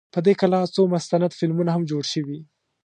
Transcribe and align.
په 0.13 0.19
دې 0.25 0.33
کلا 0.41 0.59
څو 0.75 0.81
مستند 0.93 1.31
فلمونه 1.39 1.71
هم 1.75 1.81
جوړ 1.91 2.03
شوي. 2.13 2.39